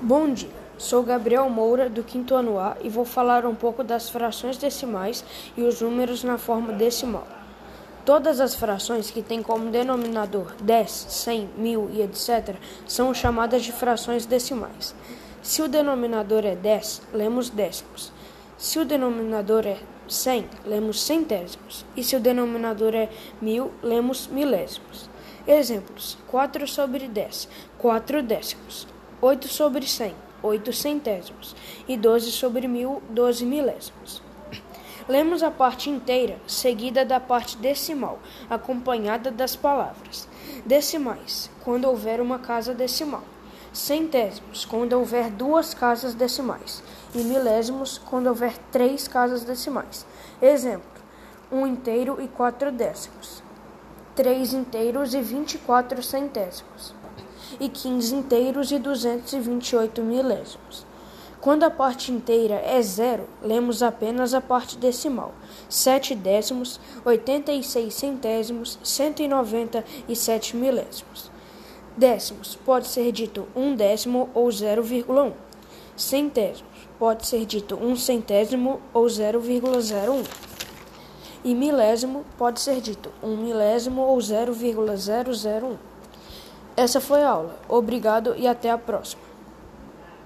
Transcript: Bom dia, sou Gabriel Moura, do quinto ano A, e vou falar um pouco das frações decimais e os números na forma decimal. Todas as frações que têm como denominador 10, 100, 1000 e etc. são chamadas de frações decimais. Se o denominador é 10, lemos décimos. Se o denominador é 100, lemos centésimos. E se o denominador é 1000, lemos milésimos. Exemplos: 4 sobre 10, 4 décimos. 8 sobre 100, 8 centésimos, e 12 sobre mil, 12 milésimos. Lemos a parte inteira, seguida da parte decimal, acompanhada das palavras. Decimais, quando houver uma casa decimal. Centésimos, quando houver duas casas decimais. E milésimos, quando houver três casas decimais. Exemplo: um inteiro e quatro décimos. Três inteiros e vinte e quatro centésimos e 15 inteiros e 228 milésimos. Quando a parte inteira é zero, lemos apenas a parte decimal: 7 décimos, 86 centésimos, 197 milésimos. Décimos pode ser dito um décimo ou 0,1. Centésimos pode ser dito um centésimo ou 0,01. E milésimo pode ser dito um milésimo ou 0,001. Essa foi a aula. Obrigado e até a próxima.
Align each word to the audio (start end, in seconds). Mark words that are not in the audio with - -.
Bom 0.00 0.32
dia, 0.32 0.50
sou 0.76 1.04
Gabriel 1.04 1.48
Moura, 1.48 1.88
do 1.88 2.02
quinto 2.02 2.34
ano 2.34 2.58
A, 2.58 2.76
e 2.82 2.88
vou 2.88 3.04
falar 3.04 3.46
um 3.46 3.54
pouco 3.54 3.84
das 3.84 4.10
frações 4.10 4.58
decimais 4.58 5.24
e 5.56 5.62
os 5.62 5.80
números 5.80 6.24
na 6.24 6.36
forma 6.36 6.72
decimal. 6.72 7.26
Todas 8.04 8.40
as 8.40 8.56
frações 8.56 9.10
que 9.10 9.22
têm 9.22 9.40
como 9.40 9.70
denominador 9.70 10.52
10, 10.60 10.90
100, 10.90 11.50
1000 11.56 11.90
e 11.92 12.02
etc. 12.02 12.56
são 12.86 13.14
chamadas 13.14 13.62
de 13.62 13.70
frações 13.70 14.26
decimais. 14.26 14.94
Se 15.40 15.62
o 15.62 15.68
denominador 15.68 16.44
é 16.44 16.56
10, 16.56 17.02
lemos 17.14 17.48
décimos. 17.48 18.12
Se 18.58 18.80
o 18.80 18.84
denominador 18.84 19.64
é 19.64 19.78
100, 20.08 20.48
lemos 20.66 21.02
centésimos. 21.02 21.86
E 21.96 22.02
se 22.02 22.16
o 22.16 22.20
denominador 22.20 22.94
é 22.94 23.08
1000, 23.40 23.70
lemos 23.82 24.26
milésimos. 24.26 25.08
Exemplos: 25.46 26.18
4 26.26 26.66
sobre 26.66 27.06
10, 27.06 27.48
4 27.78 28.22
décimos. 28.22 28.93
8 29.26 29.48
sobre 29.48 29.86
100, 29.86 30.14
8 30.42 30.70
centésimos, 30.74 31.56
e 31.88 31.96
12 31.96 32.30
sobre 32.30 32.68
mil, 32.68 33.02
12 33.08 33.46
milésimos. 33.46 34.22
Lemos 35.08 35.42
a 35.42 35.50
parte 35.50 35.88
inteira, 35.88 36.36
seguida 36.46 37.06
da 37.06 37.18
parte 37.18 37.56
decimal, 37.56 38.18
acompanhada 38.50 39.30
das 39.30 39.56
palavras. 39.56 40.28
Decimais, 40.66 41.50
quando 41.64 41.86
houver 41.86 42.20
uma 42.20 42.38
casa 42.38 42.74
decimal. 42.74 43.22
Centésimos, 43.72 44.66
quando 44.66 44.92
houver 44.92 45.30
duas 45.30 45.72
casas 45.72 46.12
decimais. 46.12 46.82
E 47.14 47.22
milésimos, 47.22 47.96
quando 47.96 48.26
houver 48.26 48.58
três 48.70 49.08
casas 49.08 49.42
decimais. 49.42 50.04
Exemplo: 50.42 51.00
um 51.50 51.66
inteiro 51.66 52.20
e 52.20 52.28
quatro 52.28 52.70
décimos. 52.70 53.42
Três 54.14 54.52
inteiros 54.52 55.14
e 55.14 55.22
vinte 55.22 55.54
e 55.54 55.58
quatro 55.60 56.02
centésimos 56.02 56.94
e 57.60 57.68
15 57.68 58.14
inteiros 58.14 58.70
e 58.72 58.78
228 58.78 60.02
milésimos. 60.02 60.86
Quando 61.44 61.64
a 61.64 61.70
parte 61.70 62.10
inteira 62.10 62.54
é 62.54 62.80
zero, 62.80 63.28
lemos 63.42 63.82
apenas 63.82 64.32
a 64.32 64.40
parte 64.40 64.78
decimal: 64.78 65.34
7 65.68 66.14
décimos, 66.14 66.80
86 67.04 67.92
centésimos, 67.92 68.78
197 68.82 70.56
milésimos. 70.56 71.30
Décimos 71.96 72.56
pode 72.64 72.88
ser 72.88 73.12
dito 73.12 73.46
um 73.54 73.76
décimo 73.76 74.30
ou 74.32 74.48
0,1. 74.48 75.32
Centésimos 75.94 76.88
pode 76.98 77.26
ser 77.26 77.44
dito 77.44 77.76
um 77.76 77.94
centésimo 77.94 78.80
ou 78.94 79.04
0,01. 79.04 80.24
E 81.44 81.54
milésimo 81.54 82.24
pode 82.38 82.58
ser 82.60 82.80
dito 82.80 83.12
um 83.22 83.36
milésimo 83.36 84.00
ou 84.00 84.18
0,001. 84.18 85.93
Essa 86.76 87.00
foi 87.00 87.22
a 87.22 87.30
aula. 87.30 87.56
Obrigado 87.68 88.34
e 88.36 88.46
até 88.46 88.70
a 88.70 88.78
próxima. 88.78 89.33